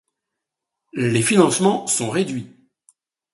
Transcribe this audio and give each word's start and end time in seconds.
Les 0.95 1.21
financements 1.21 1.85
sont 1.85 2.09
réduits. 2.09 2.47